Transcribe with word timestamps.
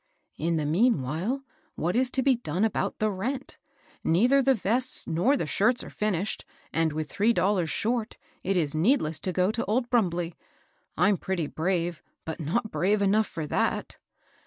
^' 0.39 0.43
In 0.43 0.57
the 0.57 0.65
meanwhile 0.65 1.43
what 1.75 1.95
is 1.95 2.09
to 2.09 2.23
be 2.23 2.35
done 2.35 2.65
about 2.65 2.97
the 2.97 3.11
rent 3.11 3.59
f 3.93 3.97
Neither 4.03 4.41
the 4.41 4.55
vests 4.55 5.05
nor 5.05 5.37
the 5.37 5.45
shirts 5.45 5.83
are 5.83 5.91
finished, 5.91 6.43
and 6.73 6.91
with 6.91 7.07
three 7.07 7.33
dollars 7.33 7.69
short, 7.69 8.17
it 8.43 8.57
is 8.57 8.73
needless 8.73 9.19
to 9.19 9.31
go 9.31 9.51
to 9.51 9.63
old 9.65 9.91
Brumbley. 9.91 10.33
I'm 10.97 11.17
pretty 11.17 11.45
brave, 11.45 12.01
but 12.25 12.39
not 12.39 12.71
brave 12.71 13.03
enough 13.03 13.27
for 13.27 13.45
ihat. 13.45 13.97